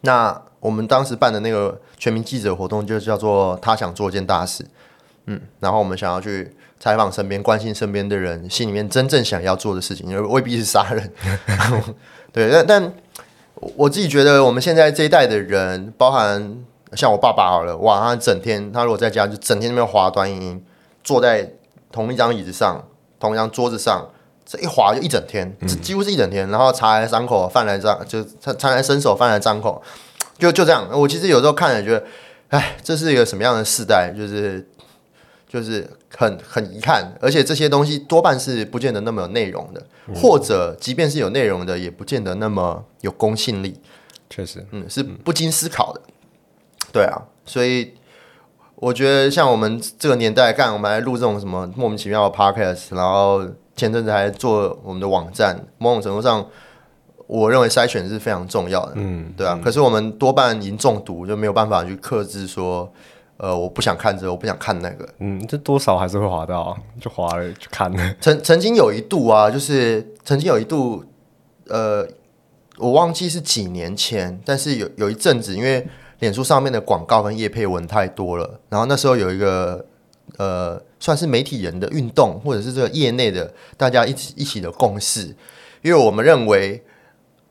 [0.00, 4.66] 那我们当时办的那个全民记者活动，就叫做“他想做一件大事”。
[5.26, 11.12] 嗯，然后我们想要去采访身边、关心身边的人，心里面真正想要做的事情，未必是杀人。
[12.32, 12.92] 对，但但
[13.76, 20.64] 我自己觉得，我们现在这一代的人，包含像我爸爸好了，哇，他整天他如果在家就整天那边滑短影音，
[21.04, 21.52] 坐在
[21.92, 22.84] 同一张椅子上、
[23.20, 24.08] 同一张桌子上，
[24.48, 26.48] 这一划就一整天，这几乎是一整天。
[26.48, 29.82] 然后茶来伤口，饭来张，就茶茶来伸手，饭来张口，
[30.38, 30.88] 就就这样。
[30.90, 32.02] 我其实有时候看了觉得，
[32.48, 34.10] 哎，这是一个什么样的世代？
[34.16, 34.66] 就是
[35.46, 39.82] 就是很很遗憾，而且这些东西多半是不见得那么有内容的，
[40.14, 43.78] 或者即便是有内容的，也不见得那么有公信力。
[44.30, 46.00] 确实，嗯，是不经思考的。
[46.90, 47.92] 对啊，所以
[48.76, 53.46] 我觉得像我们这个年代，干我们来录这种什么莫名其妙的 podcast，然后
[53.78, 56.44] 前阵子还做我们的网站，某种程度上，
[57.26, 58.92] 我认为筛选是非常重要的。
[58.96, 62.92] 嗯，对啊，可是我们多半已经中毒，就没有办法去克制说，
[63.36, 65.08] 呃，我不想看这个，我不想看那个。
[65.20, 71.04] 嗯，这多少还是会滑到啊，就滑了就看了， 曾曾经有一度啊，就是曾经有一度，
[71.68, 72.06] 呃，
[72.78, 75.86] 我忘记是几年前，但是有有一阵子，因为
[76.20, 79.84] 脸书上面的广告跟叶配文太多了，然后那时候有一个
[80.36, 85.34] 呃，算是媒体人的运动，或者是这个业内的大家一起一起的共识，
[85.82, 86.82] 因为我们认为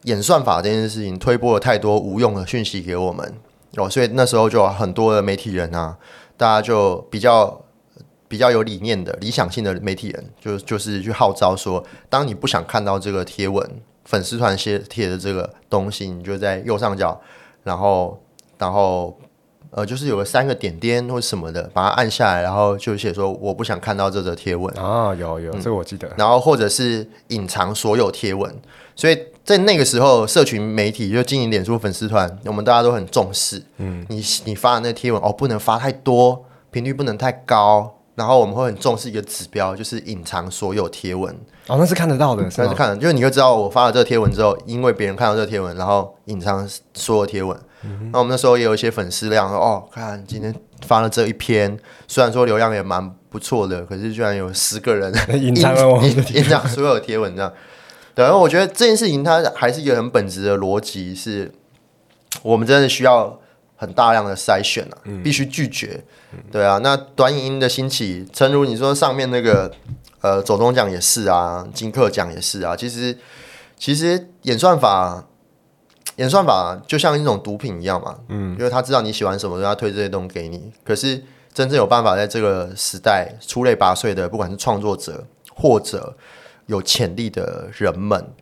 [0.04, 3.34] 演算法这件事情推播了太多无用的讯息给我们，
[3.76, 5.98] 哦，所以那时候就很多的媒体人啊，
[6.38, 7.62] 大家就比较
[8.28, 13.70] 比较有理念的、理想性的媒体人，就就是去号召说，当你不想看到这个贴文、
[14.06, 17.20] 粉丝团贴贴的这个东西，你就在右上角，
[17.63, 18.22] 然后
[18.58, 19.18] 然后
[19.71, 28.53] 呃，就是有个三个点点或什么的，把它按下来，然后就写说我不想看到这则贴文，啊，有有，这个我记得，然后或者是隐藏所有贴文，
[28.95, 33.62] 所以在那个时候，社群媒体就经营脸书粉丝团，我们大家都很重视。
[33.77, 41.32] 嗯，你你发的那个贴文哦，不能发太多，频率不能太高，然后我们会很重视一个指标，就是隐藏所有贴文。
[41.67, 42.65] 哦，那是看得到的，是吗？
[42.65, 47.56] 但是看，就是你会知道我发了这个贴文之后，因为别人看到这个贴文，然后隐藏所有贴文。
[48.12, 50.53] 那我们那时候也有一些粉丝量，说哦，看今天
[50.88, 51.77] 发了这一篇，
[52.08, 57.53] 虽然说流量也蛮不错的，可是居然有十个人 隐藏了我隐隐藏所有的贴文这样。
[58.15, 61.51] 对，然后我觉得这件事情它还是一个很本质的逻辑，是
[62.41, 63.39] 我们真的需要
[63.78, 66.04] 很大量的筛选啊，必须拒绝。
[66.52, 69.72] 对啊，那短影音的兴起，诚如你说上面那个
[70.20, 73.18] 呃走中奖也是啊，金克奖也是啊，其实
[73.78, 75.24] 其实演算法。
[76.16, 80.74] 演算法就像一种毒品一样嘛，嗯，因为他知道你喜欢什么，就他推这些东西给你。
[80.84, 86.18] 可是真正有办法在这个时代出类拔萃的，不管是创作者或者
[86.66, 88.34] 有潜力的人们，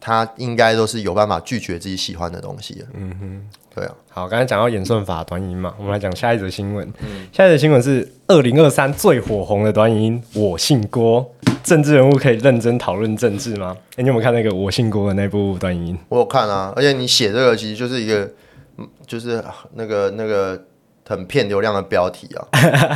[0.00, 2.84] 他应该都是有办法拒绝自己喜欢的东西的。
[2.94, 3.42] 嗯哼，
[3.74, 6.90] 对啊，好，刚才讲到演算法短影音嘛，我们来讲下一则新闻。
[7.32, 13.76] 下一则新闻是二零二三最火红的短影音“我姓郭”，政治人物可以认真讨论政治吗？
[13.96, 15.98] 哎、你有没有看那个“我姓郭”的那部短影音？
[16.08, 18.30] 我有看啊，而且你写这个其实就是一个，
[18.78, 19.42] 嗯就是
[19.74, 20.60] 那个那个
[21.08, 22.44] 很骗流量的标题啊。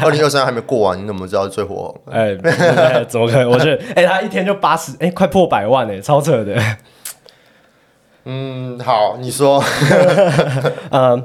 [0.05, 1.95] 二零二三还没过完，你怎么知道最火？
[2.11, 3.51] 哎、哎怎么可能？
[3.51, 6.55] 我觉得，哎、他一天就八十，哎，快破百万哎、超扯的。
[8.25, 9.61] 嗯，好，你说，
[10.91, 11.21] 呃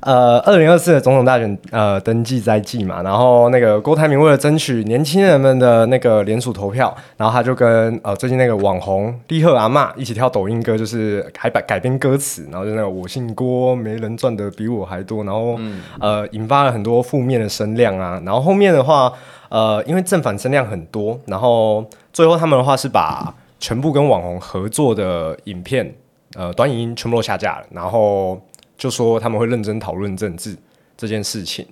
[0.00, 15.58] 呃，二零二四的总统大选呃登记在即嘛，然后那个郭台铭为了争取年轻人们的那个联署投票，然后他就跟呃最近那个网红立赫阿嬷一起跳抖音歌，就是还改改编歌词，然后就那个我姓郭，没人赚的比我还多，然后、
[15.98, 19.10] 呃引发了很多负面的声量啊，然后后面的话
[19.48, 25.94] 呃因为正反声量很多，然后最后他们的话是把全部跟网红合作的影片。
[26.34, 28.40] 呃，短影音全部都下架了，然后
[28.76, 30.56] 就说他们会认真讨论政治
[30.96, 31.66] 这件事情。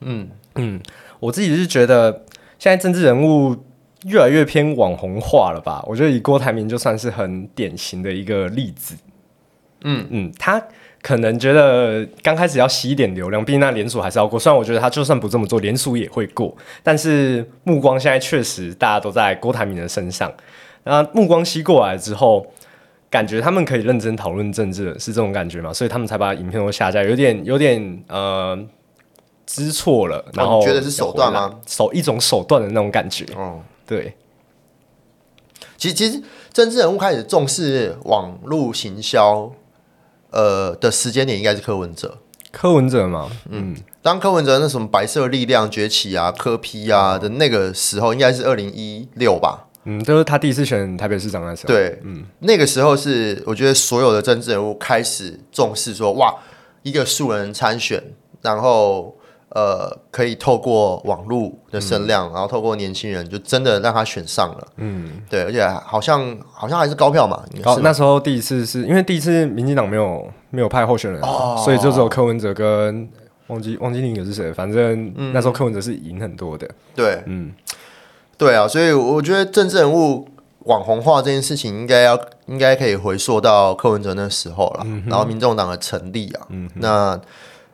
[0.00, 0.80] 嗯嗯，
[1.20, 2.24] 我自己是觉得
[2.58, 3.56] 现在政治人物
[4.04, 5.82] 越来越偏网红化了吧？
[5.86, 8.94] 我觉得以郭台铭就算是很典型的一个例子。
[9.82, 10.62] 嗯嗯，他
[11.02, 14.38] 可能觉得刚开始要吸一点流量，毕竟那连署还是要过。
[14.38, 20.32] 虽然我觉得他就算不这么做，连署也会过，但是目光现在确实大家都在郭台铭的身上。
[20.84, 22.46] 那目光吸过来之后，
[23.14, 25.72] 感觉他们可以认真讨论政治的，是这种感觉嘛？
[25.72, 28.58] 所以他们才把影片都下架，有点有点呃
[29.46, 31.60] 知错了，然后、哦觉得是手段吗？
[31.64, 34.16] 手一种手段的那种感觉，哦，对，
[35.76, 36.20] 其实其实
[36.52, 39.52] 政治人物开始重视网络行销，
[40.30, 42.18] 呃的时间点应该是柯文哲。
[42.50, 49.63] 柯文哲嘛，嗯，当柯文哲那什么白色力量崛起啊、柯批啊的那个时候，应该是二零一六吧？
[49.84, 56.34] 嗯，就是他第一次选台北市长的时候，，对，嗯，那个时候是我觉得所有的政治人物开始重视说，哇，
[56.82, 58.02] 一个素人参选，
[58.42, 59.16] 然后
[59.50, 64.66] 呃，可以透过网络的声量，然后透过年轻人，就真的让他选上了。
[64.78, 67.44] 嗯，对，而且好像好像还是高票嘛，
[67.80, 71.62] 那时候第一次是因为第一次民进党没有没有派候选人，哦。
[71.64, 73.08] 所以就只有柯文哲跟
[73.46, 75.32] 忘记忘记另一个是谁，反正嗯。
[75.32, 77.52] 那时候柯文哲是赢很多的，对，嗯，
[78.44, 80.28] 对啊，所以我觉得政治人物
[80.60, 87.20] 网红化这件事情，应该要应该可以回溯到柯文哲那时候了，然后民众党的成立啊，那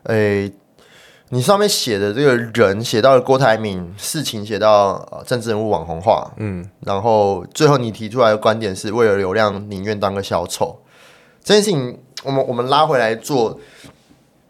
[0.04, 0.52] 诶。
[1.32, 10.80] 你上面写的这个人写到了郭台铭，事情写到呃政治人物网红化，嗯，然后最后你提出来的观点是为了流量宁愿当个小丑，
[11.44, 13.60] 这件事情我们我们拉回来做，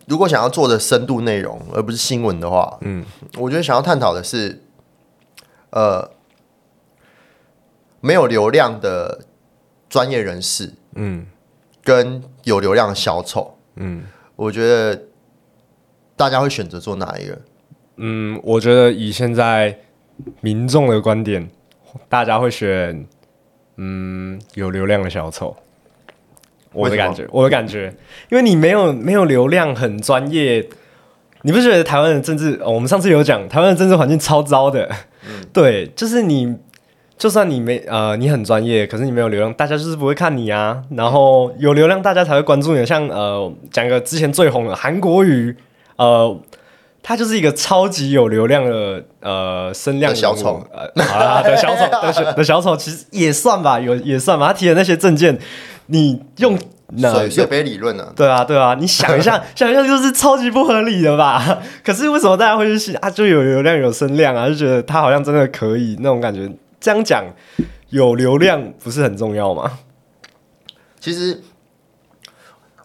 [0.06, 3.04] 如果想要做的深度内容而不是新闻的话，嗯，
[3.36, 4.62] 我觉得想要探讨的是，
[5.70, 6.10] 呃，
[8.00, 9.20] 没有流量的
[9.88, 11.26] 专业人士，嗯
[11.82, 14.04] 跟有流量的小丑，嗯
[14.36, 15.02] 我觉得
[16.16, 17.38] 大家会选择做哪一个？
[17.96, 19.78] 嗯，我觉得以现在
[20.40, 21.50] 民众的观点，
[22.08, 23.06] 大家会选
[23.76, 25.56] 嗯有流量的小丑。
[26.72, 27.94] 我的感觉，我的感觉，
[28.30, 30.68] 因为你没有没有流量，很专业，
[31.42, 32.60] 你不觉得台湾的政治？
[32.62, 34.88] 哦、我们上次有讲，台湾的政治环境超糟的。
[35.52, 36.56] 对，就是你，
[37.18, 40.82] 就算你没呃，你很专业，可是你没有流量，大家就是不会看你啊。
[40.96, 42.86] 然后有流量，大家才会关注你。
[42.86, 45.54] 像呃，讲个之前最红的韩国语，
[45.96, 46.40] 呃，
[47.02, 54.48] 他就是一个超级有流量的呃声量小丑，呃，好啦的小丑的小的小丑，其实也算吧，有也算吧。
[54.48, 55.38] 他提的那些证件，
[55.86, 56.60] 你用那
[56.98, 61.58] 水水杯理论呢、对啊，对啊，你想一下， 想一下就是超级不合理的吧？
[61.84, 63.10] 可是为什么大家会去信啊？
[63.10, 66.50] 就有流量有声量啊，就觉得他好像真的可以那种感觉。
[66.80, 67.24] 这样讲，
[67.90, 69.78] 有流量不是很重要吗？
[70.98, 71.40] 其实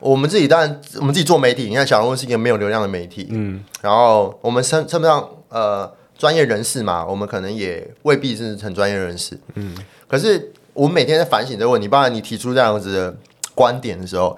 [0.02, 9.74] 我们自己当然，我们自己做媒体，你看小人物是一个没有流量的媒体，嗯，然后我们称称不上呃专业人士嘛，我们可能也未必是很专业人士，嗯，
[10.08, 13.16] 可是我们每天在反省这个问题，包然你提出这样子的
[13.56, 14.38] 观点的时候，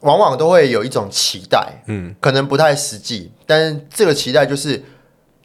[0.00, 4.82] 往往都会有一种期待，嗯，可能不太实际，但是这个期待就是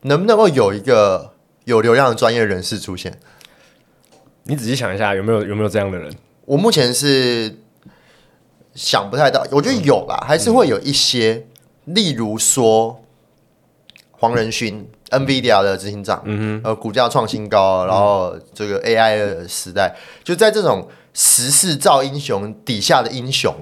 [0.03, 1.33] 能不能够有一个
[1.65, 3.19] 有流量的专业人士出现。
[4.43, 6.11] 你仔细想一下，有没有有没有这样的人？
[6.45, 7.59] 我目前是
[8.73, 11.45] 想不太到，我觉得有啦，还是会有一些，
[11.85, 13.03] 例如说
[14.11, 23.53] 黄仁勋，NVIDIA 的执行长，嗯哼，呃，股价创新高，然后这个 AI 的时代，就在这种时势造英雄底下的英雄，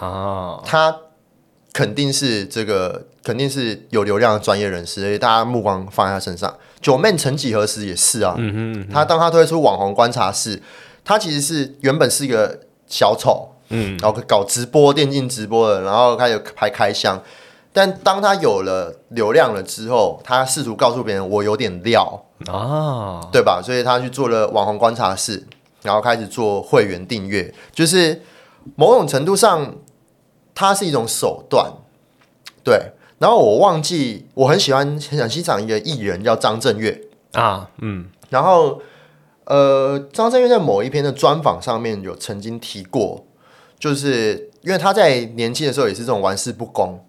[0.00, 0.96] 啊，他
[1.72, 6.54] 肯定是这个肯定是有流量的专业人士，所以大家目光放在他身上。
[6.80, 10.60] 九妹曾几何时也是啊，嗯嗯他当他推出网红观察室，
[11.04, 17.20] 他其实是原本是一个小丑，嗯，然后搞直播电竞直播的，然后开始拍开箱。
[17.72, 23.62] 但当他有了流量了之后，他试图告诉别人我有点料，啊，对吧？
[23.64, 25.46] 所以他去做了网红观察室，
[25.82, 28.22] 然后开始做会员订阅，就是
[28.76, 29.76] 某种程度上，
[30.54, 31.72] 它是一种手段，
[32.64, 32.92] 对。
[33.18, 37.02] 然后我忘记，我很喜欢很想欣赏一个艺人叫张震岳，
[37.34, 38.82] 啊，嗯，然后
[39.44, 43.24] 呃，张震岳在某一篇的专访上面有曾经提过，
[43.78, 47.04] 就是因为他在年轻的时候也是这种玩世不恭，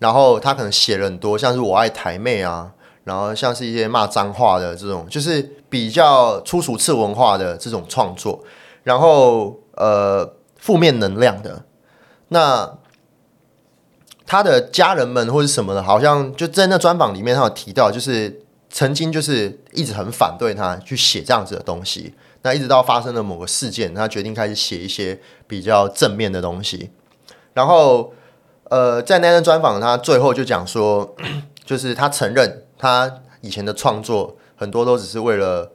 [0.00, 2.72] 然后他可能写了很多像是我爱台妹啊，
[3.04, 8.42] 然后像是一些骂脏话的这种，就是比较粗俗次文化的这种创作，
[8.82, 11.64] 然后呃负面能量的，
[12.28, 12.78] 那
[14.26, 22.14] 他的家人们或者什么的，好像就在那专访里面，他有提到，就是曾经就是一直很反对他去写这样子的东西。
[22.40, 26.90] 那一直到发生了某个事件，他决定开始写一些比较正面的东西。
[27.54, 28.12] 然后，
[28.64, 31.14] 呃，在那段专访，他最后就讲说，
[31.64, 35.72] 就是他承认他以前的创作很多都只是为了，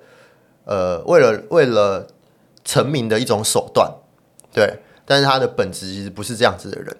[0.66, 2.06] 呃，为了为了
[2.64, 3.92] 成名的一种手段，
[4.54, 4.78] 对。
[5.08, 6.98] 但是他的本质其实不是这样子的人。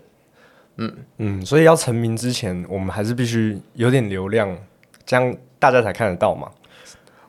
[0.78, 4.58] 嗯嗯，所以要成名之前，我们还是必须有点流量，
[5.06, 6.50] 这样大家才看得到嘛。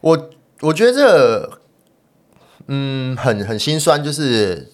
[0.01, 1.61] 我我觉得这个，
[2.69, 4.73] 嗯，很很心酸，就是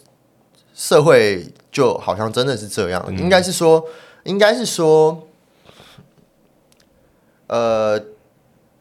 [0.73, 3.85] 社会就好像真的是这样，应该是说，
[4.23, 5.27] 应该是说，
[7.49, 8.01] 呃，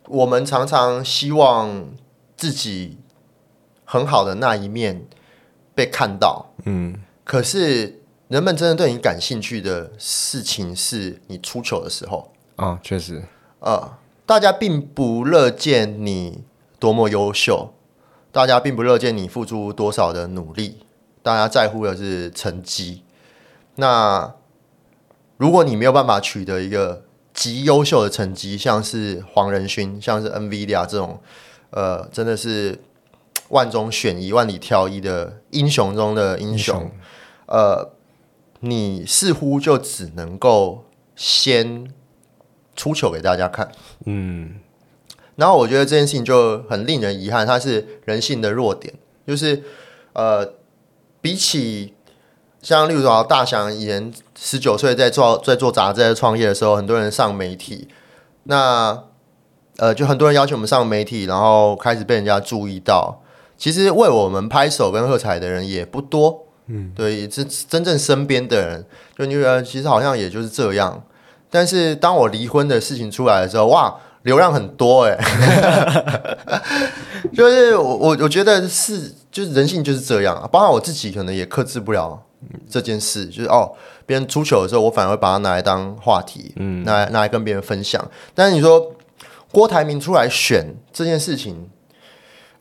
[0.07, 1.89] 我们常常希望
[2.35, 2.97] 自己
[3.83, 5.05] 很好的那一面
[5.73, 13.23] 被看到，嗯，可是人们真的对你感兴趣的事情是你出糗的时候，啊，确实，
[13.59, 16.43] 呃，大家并不乐见你
[16.79, 17.73] 多么优秀，
[18.31, 20.85] 大家并不乐见你付出多少的努力，
[21.21, 23.03] 大家在乎的是成绩。
[23.75, 24.33] 那
[25.37, 27.04] 如果你没有办法取得一个
[27.35, 31.19] 极优秀的成绩，像是黄仁勋，像是 NVIDIA 这种，
[31.69, 32.79] 呃，真的是
[33.49, 36.89] 万中选一、万里挑一的英雄中的英雄，
[37.47, 37.91] 呃，
[38.61, 41.91] 你似乎就只能够先
[42.73, 43.69] 出糗给大家看。
[44.05, 44.55] 嗯，
[45.35, 48.93] 然后我觉得这件事情就很令人遗憾，它是人性的弱点，
[49.27, 49.61] 就是
[50.13, 50.53] 呃，
[51.19, 51.94] 比起
[52.65, 57.87] 像例如说大翔以前十九岁在做在做杂志在创业的时候，很多人上媒体，
[58.45, 59.03] 那
[59.77, 63.21] 呃就很多人要求我们上媒体，然后开始被人家注意到。
[63.55, 68.85] 其实为我们拍手跟喝彩的人也不多，嗯，对，真真正身边的人，
[69.15, 71.03] 就你觉得其实好像也就是这样。
[71.51, 75.15] 但是当我离婚的事情出来的时候，哇，流量很多哎、
[77.31, 80.49] 就是我我我觉得是，就是人性就是这样啊。
[80.51, 82.19] 包括我自己可能也克制不了
[82.69, 83.71] 这件事，就是哦，
[84.05, 88.03] 别人出糗的时候，我反而会把它拿来当话题，嗯，拿来拿来跟别人分享。
[88.33, 88.93] 但是你说
[89.51, 91.69] 郭台铭出来选这件事情，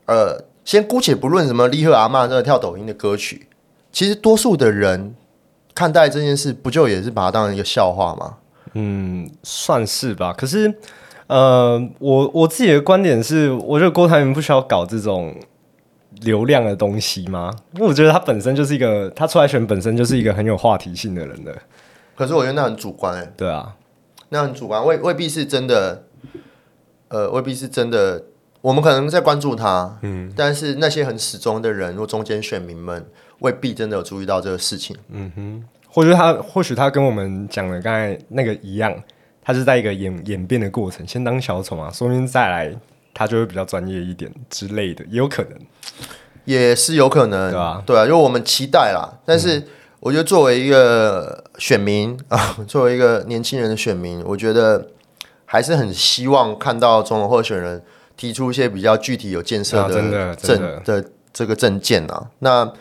[0.05, 3.47] 呃，先姑且不论什么立贺阿嬷这个跳抖音的歌曲，
[3.91, 5.15] 其实多数的人
[5.73, 8.37] 看待这件事，不就也是把它当成一个笑话吗？
[8.73, 10.33] 嗯，算是吧。
[10.33, 10.73] 可是，
[11.27, 15.35] 呃，我我自己的观点是，我觉得郭台铭不需要搞这种
[16.21, 17.53] 流量的东西吗？
[17.73, 21.55] 因为我觉得他本身就是一个，他出来选本身就是一个很有话题性的人的。
[22.15, 23.75] 可是我觉得那很主观哎、对啊，
[24.29, 26.03] 那很主观，未未必是真的，
[27.09, 28.23] 呃，未必是真的。
[28.61, 33.05] 我们可能在关注他，嗯，但是那些很始终的人或中间选民们，
[33.39, 34.97] 未必真的有注意到这个事情。
[35.09, 38.91] 嗯哼或许他或许他跟我们讲的刚才那个一样，
[39.43, 42.75] 他是在一个演演变的过程，先当小丑嘛，说明再来
[43.15, 45.53] 他就会比较专业一点之类的，也有可能。
[46.43, 49.17] 也是有可能，对啊对啊，因为我们期待啦。
[49.25, 49.67] 但是
[49.99, 54.89] 我觉得作为一个选民啊， 作为一个年轻人的选民，我觉得
[55.45, 57.81] 还是很希望看到总统候选人
[58.15, 61.03] 提出一些比较具体有建设的政的
[61.33, 62.27] 这个政见啊。
[62.37, 62.71] 那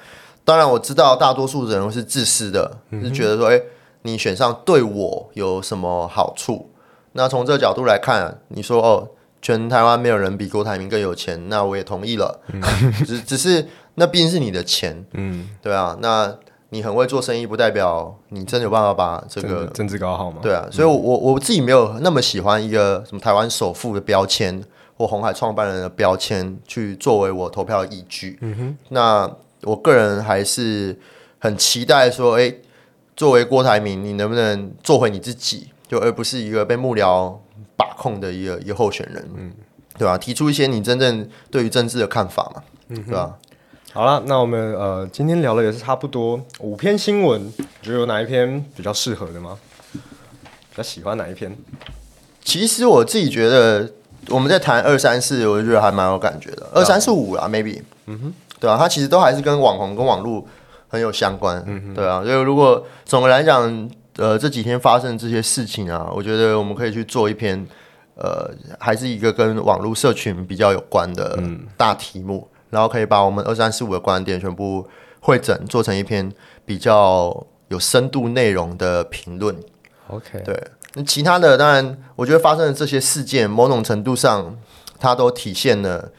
[0.44, 3.58] 当然我知道大多数人是自私的，是觉得说，哎、
[4.02, 6.70] 你选上对我有什么好处？
[7.12, 9.08] 那从这个角度来看，你说哦，
[9.44, 12.40] 全台湾没有人比郭台铭更有钱，那我也同意了。
[13.04, 16.34] 只只是那毕竟是你的钱，嗯，对啊，那
[16.70, 20.38] 你很会做生意，不代表你真的有办法把这个政治搞好嘛。
[20.40, 24.64] 对啊，所以我，我我自己没有那么喜欢一个什么台湾首富的标签
[24.96, 28.38] 或红海创办人的标签去作为我投票的依据。
[28.40, 29.30] 嗯哼，那
[29.64, 30.98] 我个人还是
[31.38, 32.50] 很期待说，哎、
[33.14, 37.36] 作为郭台铭，你能不能做回你自己，就而不是一个被幕僚
[37.76, 39.52] 把控的一个一个候选人，嗯，
[39.98, 43.36] 对吧、提出一些你真正对于政治的看法嘛，嗯对吧、
[43.92, 49.58] 好了，那我们呃今天聊的也是差不多五篇新闻，你觉得有哪一篇比较适合的吗？
[49.92, 51.56] 比较喜欢哪一篇？
[52.42, 53.90] 其实我自己觉得
[54.28, 56.68] 我们在谈二三四，我就觉得还蛮有感觉的。
[56.74, 60.44] 二三四五啊，maybe，嗯哼，对啊，它其实都还是跟网红跟网络
[60.88, 62.22] 很有相关，嗯对啊。
[62.22, 67.66] 所以如果总的来讲，呃，这几天发生这些事情啊，我觉得我们可以去做一篇，
[68.14, 68.48] 呃，
[68.78, 71.36] 还是一个跟网络社群比较有关的
[71.76, 74.86] 大题目，然后可以把我们二三四五的观点全部
[75.20, 76.32] 汇整，做成一篇
[76.64, 79.56] 比较有深度内容的评论。
[80.06, 84.56] OK，对，那其他的当然，我觉得发生的这些事件，某种程度上，
[85.00, 86.12] 它都体现了，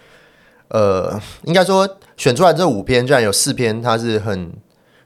[0.68, 1.88] 呃，应该说
[2.18, 4.52] 选出来这五篇，居然有四篇，它是很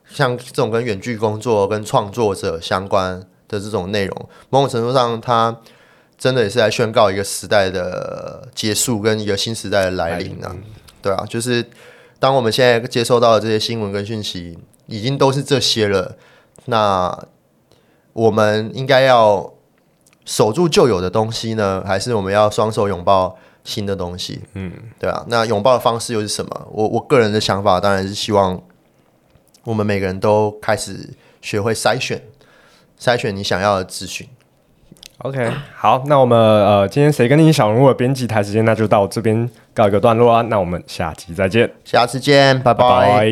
[0.10, 5.56] 像这种跟远距工作、跟创作者相关的这种内容，某种程度上，它
[6.18, 10.56] 真的也是在宣告一个时代的结束跟一个新时代的来临啊。
[11.02, 11.66] 对啊，就是
[12.20, 16.18] 当我们现在接收到的这些新闻跟讯息，已经都是这些了，
[16.66, 17.18] 那
[18.12, 19.54] 我们应该要
[20.26, 24.42] 守住旧有的东西呢，还是我们要双手拥抱新的东西？
[24.56, 25.24] 嗯，对啊。
[25.28, 26.68] 那拥抱的方式又是什么？
[26.72, 28.62] 我我个人的想法当然是希望
[29.64, 31.10] 我们每个人都开始
[31.42, 32.22] 学会筛选，
[33.00, 34.28] 筛选你想要的资讯。
[35.20, 40.42] OK，好，那我们呃今天谁跟你小人物的编辑台时间，那就到这边告一个段落啊。
[40.44, 43.30] 那我们下期再见，下次见，拜拜拜